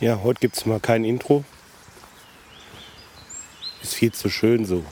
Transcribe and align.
Ja, 0.00 0.22
heute 0.22 0.40
gibt 0.40 0.56
es 0.56 0.64
mal 0.64 0.80
kein 0.80 1.04
Intro. 1.04 1.44
Ist 3.82 3.94
viel 3.94 4.12
zu 4.12 4.30
schön 4.30 4.64
so. 4.64 4.82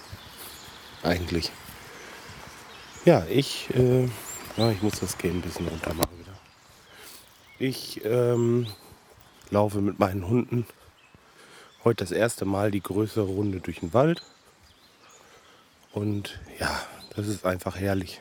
Eigentlich. 1.03 1.51
Ja, 3.07 3.25
ich, 3.31 3.71
äh, 3.75 4.07
ja, 4.59 4.71
ich 4.71 4.83
muss 4.83 5.01
das 5.01 5.17
Game 5.17 5.37
ein 5.37 5.41
bisschen 5.41 5.67
runter 5.67 5.95
machen 5.95 6.19
wieder. 6.19 6.35
Ich 7.59 8.05
ähm, 8.05 8.67
laufe 9.49 9.81
mit 9.81 9.99
meinen 9.99 10.29
Hunden 10.29 10.67
heute 11.85 12.05
das 12.05 12.13
erste 12.13 12.45
Mal 12.45 12.71
die 12.71 12.83
größere 12.83 13.25
Runde 13.25 13.61
durch 13.61 13.81
den 13.81 13.95
Wald. 13.95 14.23
Und 15.91 16.39
ja, 16.59 16.83
das 17.17 17.29
ist 17.29 17.47
einfach 17.47 17.77
herrlich. 17.77 18.21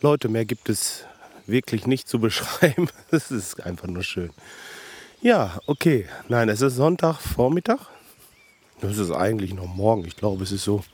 Leute, 0.00 0.30
mehr 0.30 0.46
gibt 0.46 0.70
es 0.70 1.04
wirklich 1.46 1.86
nicht 1.86 2.08
zu 2.08 2.18
beschreiben. 2.20 2.88
Es 3.10 3.30
ist 3.30 3.62
einfach 3.64 3.88
nur 3.88 4.02
schön. 4.02 4.30
Ja, 5.20 5.58
okay. 5.66 6.06
Nein, 6.28 6.48
es 6.48 6.60
ist 6.60 6.76
Sonntagvormittag. 6.76 7.88
Das 8.80 8.98
ist 8.98 9.10
eigentlich 9.10 9.54
noch 9.54 9.66
morgen. 9.66 10.04
Ich 10.04 10.16
glaube, 10.16 10.44
es 10.44 10.52
ist 10.52 10.64
so 10.64 10.84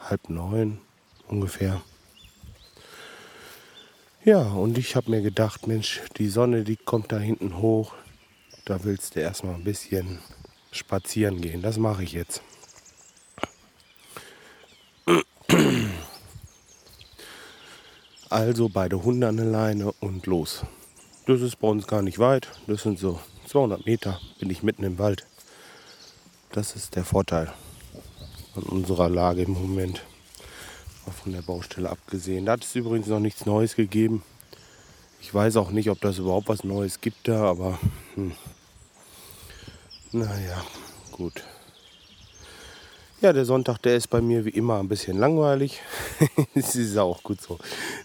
halb 0.00 0.30
neun 0.30 0.80
ungefähr. 1.28 1.82
Ja, 4.24 4.42
und 4.42 4.78
ich 4.78 4.96
habe 4.96 5.10
mir 5.10 5.20
gedacht, 5.20 5.66
Mensch, 5.66 6.00
die 6.16 6.28
Sonne, 6.28 6.62
die 6.62 6.76
kommt 6.76 7.12
da 7.12 7.18
hinten 7.18 7.58
hoch. 7.58 7.94
Da 8.64 8.84
willst 8.84 9.16
du 9.16 9.20
erstmal 9.20 9.54
ein 9.54 9.64
bisschen 9.64 10.20
spazieren 10.70 11.40
gehen. 11.40 11.60
Das 11.60 11.76
mache 11.76 12.04
ich 12.04 12.12
jetzt. 12.12 12.40
Also 18.32 18.70
beide 18.70 19.04
Hunde 19.04 19.28
an 19.28 19.36
der 19.36 19.44
Leine 19.44 19.92
und 20.00 20.24
los. 20.24 20.64
Das 21.26 21.42
ist 21.42 21.56
bei 21.56 21.68
uns 21.68 21.86
gar 21.86 22.00
nicht 22.00 22.18
weit. 22.18 22.48
Das 22.66 22.82
sind 22.82 22.98
so 22.98 23.20
200 23.46 23.84
Meter, 23.84 24.22
bin 24.38 24.48
ich 24.48 24.62
mitten 24.62 24.84
im 24.84 24.98
Wald. 24.98 25.26
Das 26.50 26.74
ist 26.74 26.96
der 26.96 27.04
Vorteil 27.04 27.52
an 28.56 28.62
unserer 28.62 29.10
Lage 29.10 29.42
im 29.42 29.52
Moment. 29.52 30.02
Mal 31.04 31.12
von 31.12 31.32
der 31.32 31.42
Baustelle 31.42 31.90
abgesehen. 31.90 32.46
Da 32.46 32.52
hat 32.52 32.64
es 32.64 32.74
übrigens 32.74 33.06
noch 33.08 33.20
nichts 33.20 33.44
Neues 33.44 33.76
gegeben. 33.76 34.22
Ich 35.20 35.34
weiß 35.34 35.56
auch 35.56 35.70
nicht, 35.70 35.90
ob 35.90 36.00
das 36.00 36.16
überhaupt 36.16 36.48
was 36.48 36.64
Neues 36.64 37.02
gibt 37.02 37.28
da, 37.28 37.44
aber 37.44 37.78
hm. 38.14 38.32
naja, 40.12 40.64
gut. 41.10 41.44
Ja, 43.22 43.32
der 43.32 43.44
Sonntag, 43.44 43.78
der 43.78 43.96
ist 43.96 44.08
bei 44.08 44.20
mir 44.20 44.44
wie 44.44 44.50
immer 44.50 44.80
ein 44.80 44.88
bisschen 44.88 45.16
langweilig. 45.16 45.80
das 46.56 46.74
ist 46.74 46.96
auch 46.96 47.22
gut 47.22 47.40
so. 47.40 47.56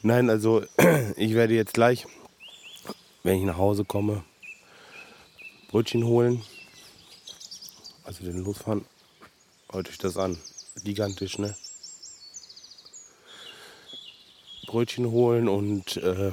Nein, 0.04 0.30
also 0.30 0.62
ich 1.18 1.34
werde 1.34 1.56
jetzt 1.56 1.74
gleich, 1.74 2.06
wenn 3.24 3.40
ich 3.40 3.44
nach 3.44 3.58
Hause 3.58 3.84
komme, 3.84 4.24
Brötchen 5.72 6.06
holen. 6.06 6.44
Also 8.04 8.26
den 8.26 8.44
losfahren. 8.44 8.86
Heute 9.74 9.90
ich 9.90 9.98
das 9.98 10.18
an. 10.18 10.38
Gigantisch, 10.84 11.40
ne? 11.40 11.56
Brötchen 14.68 15.10
holen 15.10 15.50
und 15.50 15.98
äh, 15.98 16.32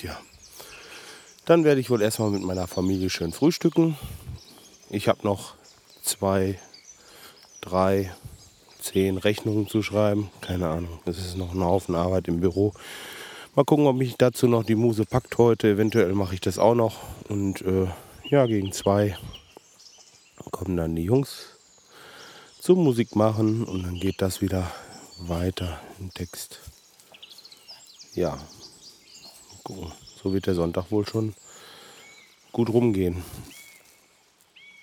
ja. 0.00 0.18
Dann 1.44 1.64
werde 1.64 1.82
ich 1.82 1.90
wohl 1.90 2.00
erstmal 2.00 2.30
mit 2.30 2.40
meiner 2.40 2.66
Familie 2.66 3.10
schön 3.10 3.32
frühstücken. 3.32 3.98
Ich 4.88 5.08
habe 5.08 5.20
noch 5.24 5.56
zwei 6.02 6.58
drei, 7.60 8.12
zehn 8.80 9.18
Rechnungen 9.18 9.68
zu 9.68 9.82
schreiben. 9.82 10.30
Keine 10.40 10.68
Ahnung. 10.68 11.00
Das 11.04 11.18
ist 11.18 11.36
noch 11.36 11.54
ein 11.54 11.64
Haufen 11.64 11.94
Arbeit 11.94 12.28
im 12.28 12.40
Büro. 12.40 12.72
Mal 13.54 13.64
gucken, 13.64 13.86
ob 13.86 13.96
mich 13.96 14.16
dazu 14.16 14.46
noch 14.46 14.64
die 14.64 14.74
Muse 14.74 15.04
packt 15.04 15.36
heute. 15.38 15.68
Eventuell 15.70 16.12
mache 16.14 16.34
ich 16.34 16.40
das 16.40 16.58
auch 16.58 16.74
noch. 16.74 16.98
Und 17.28 17.62
äh, 17.62 17.86
ja, 18.28 18.46
gegen 18.46 18.72
zwei 18.72 19.16
kommen 20.50 20.76
dann 20.76 20.96
die 20.96 21.04
Jungs 21.04 21.46
zum 22.60 22.84
Musik 22.84 23.16
machen 23.16 23.64
und 23.64 23.82
dann 23.82 23.94
geht 23.94 24.20
das 24.20 24.40
wieder 24.40 24.70
weiter 25.18 25.80
im 25.98 26.12
Text. 26.12 26.60
Ja. 28.14 28.38
So 30.22 30.32
wird 30.32 30.46
der 30.46 30.54
Sonntag 30.54 30.90
wohl 30.90 31.06
schon 31.06 31.34
gut 32.52 32.68
rumgehen. 32.68 33.22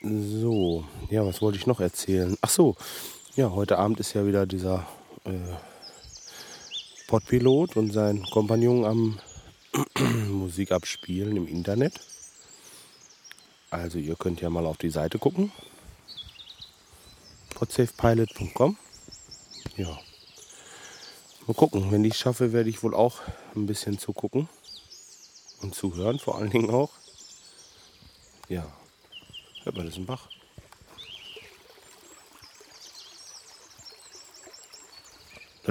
So, 0.01 0.85
ja, 1.09 1.25
was 1.25 1.41
wollte 1.41 1.57
ich 1.57 1.65
noch 1.65 1.79
erzählen? 1.79 2.37
Ach 2.41 2.49
so, 2.49 2.75
ja, 3.35 3.49
heute 3.51 3.79
Abend 3.79 3.99
ist 3.99 4.13
ja 4.13 4.27
wieder 4.27 4.45
dieser 4.45 4.85
äh, 5.25 5.31
Podpilot 7.07 7.75
und 7.75 7.91
sein 7.91 8.23
Kompagnon 8.29 8.85
am 8.85 9.19
Musik 10.29 10.71
abspielen 10.71 11.35
im 11.35 11.47
Internet. 11.47 11.99
Also 13.71 13.97
ihr 13.97 14.15
könnt 14.15 14.39
ja 14.39 14.51
mal 14.51 14.67
auf 14.67 14.77
die 14.77 14.91
Seite 14.91 15.17
gucken. 15.17 15.51
podsafepilot.com 17.55 18.77
Ja. 19.77 19.99
Mal 21.47 21.53
gucken, 21.55 21.91
wenn 21.91 22.05
ich 22.05 22.13
es 22.13 22.19
schaffe, 22.19 22.53
werde 22.53 22.69
ich 22.69 22.83
wohl 22.83 22.93
auch 22.93 23.21
ein 23.55 23.65
bisschen 23.65 23.97
zugucken 23.97 24.47
und 25.63 25.73
zuhören, 25.73 26.19
vor 26.19 26.37
allen 26.37 26.51
Dingen 26.51 26.69
auch. 26.69 26.91
Ja, 28.47 28.65
Hört 29.67 29.75
man, 29.75 29.85
das 29.85 29.95
ist 29.95 29.99
ein 29.99 30.05
Bach. 30.05 30.29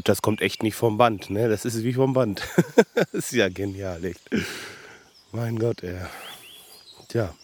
Das 0.04 0.20
kommt 0.20 0.42
echt 0.42 0.62
nicht 0.62 0.74
vom 0.74 0.98
Band, 0.98 1.30
ne? 1.30 1.48
Das 1.48 1.64
ist 1.64 1.82
wie 1.82 1.94
vom 1.94 2.12
Band. 2.12 2.42
das 2.94 3.14
ist 3.14 3.32
ja 3.32 3.48
genial, 3.48 4.04
echt. 4.04 4.20
Mein 5.32 5.58
Gott, 5.58 5.82
ey. 5.82 5.96
Tja. 7.08 7.34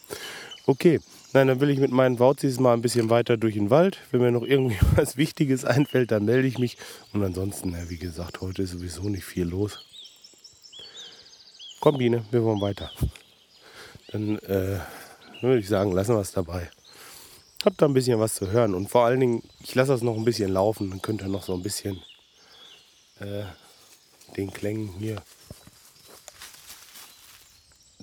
Okay. 0.67 1.01
Nein, 1.33 1.47
dann 1.47 1.61
will 1.61 1.71
ich 1.71 1.79
mit 1.79 1.91
meinen 1.91 2.19
Wauzis 2.19 2.61
mal 2.61 2.75
ein 2.75 2.83
bisschen 2.83 3.09
weiter 3.09 3.39
durch 3.39 3.55
den 3.55 3.71
Wald. 3.71 3.99
Wenn 4.11 4.21
mir 4.21 4.31
noch 4.31 4.43
irgendwie 4.43 4.77
was 4.97 5.17
Wichtiges 5.17 5.65
einfällt, 5.65 6.11
dann 6.11 6.27
melde 6.27 6.47
ich 6.47 6.59
mich. 6.59 6.77
Und 7.15 7.25
ansonsten, 7.25 7.75
wie 7.89 7.97
gesagt, 7.97 8.43
heute 8.43 8.65
ist 8.65 8.73
sowieso 8.73 9.09
nicht 9.09 9.25
viel 9.25 9.47
los. 9.47 9.87
Komm, 11.81 11.97
Biene, 11.97 12.27
wir 12.31 12.45
wollen 12.45 12.61
weiter. 12.61 12.91
Dann 14.09 14.39
äh, 14.41 14.81
würde 15.43 15.61
ich 15.61 15.69
sagen, 15.69 15.93
lassen 15.93 16.15
wir 16.15 16.21
es 16.21 16.33
dabei. 16.33 16.71
Habt 17.65 17.81
da 17.81 17.87
ein 17.87 17.95
bisschen 17.95 18.19
was 18.19 18.35
zu 18.35 18.51
hören 18.51 18.75
und 18.75 18.89
vor 18.89 19.05
allen 19.05 19.21
Dingen, 19.21 19.43
ich 19.61 19.75
lasse 19.75 19.93
das 19.93 20.03
noch 20.03 20.17
ein 20.17 20.25
bisschen 20.25 20.53
laufen, 20.53 20.91
dann 20.91 21.03
könnt 21.03 21.23
ihr 21.23 21.29
noch 21.29 21.45
so 21.45 21.55
ein 21.55 21.63
bisschen 21.63 22.03
äh, 23.21 23.45
den 24.37 24.53
Klängen 24.53 24.89
hier. 24.99 25.23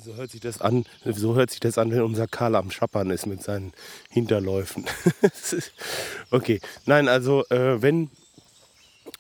So 0.02 0.16
hört 0.16 0.32
sich 0.32 0.40
das 0.40 0.62
an, 0.62 0.86
so 1.04 1.36
hört 1.36 1.52
sich 1.52 1.60
das 1.60 1.78
an, 1.78 1.92
wenn 1.92 2.02
unser 2.02 2.28
Karl 2.28 2.56
am 2.56 2.72
Schappern 2.72 3.12
ist 3.12 3.26
mit 3.26 3.44
seinen 3.44 3.74
Hinterläufen. 4.10 4.86
okay, 6.32 6.62
nein, 6.86 7.10
also 7.10 7.46
äh, 7.50 7.82
wenn, 7.82 8.10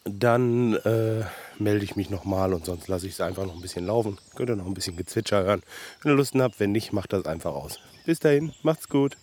dann 0.05 0.75
äh, 0.75 1.25
melde 1.59 1.83
ich 1.83 1.95
mich 1.95 2.09
nochmal 2.09 2.53
und 2.53 2.65
sonst 2.65 2.87
lasse 2.87 3.07
ich 3.07 3.13
es 3.13 3.21
einfach 3.21 3.45
noch 3.45 3.55
ein 3.55 3.61
bisschen 3.61 3.85
laufen. 3.85 4.17
Könnt 4.35 4.49
ihr 4.49 4.55
noch 4.55 4.65
ein 4.65 4.73
bisschen 4.73 4.95
Gezwitscher 4.95 5.43
hören. 5.43 5.61
Wenn 6.01 6.13
ihr 6.13 6.15
Lust 6.15 6.35
habt, 6.35 6.59
wenn 6.59 6.71
nicht, 6.71 6.93
macht 6.93 7.13
das 7.13 7.25
einfach 7.25 7.53
aus. 7.53 7.79
Bis 8.05 8.19
dahin, 8.19 8.53
macht's 8.63 8.89
gut. 8.89 9.17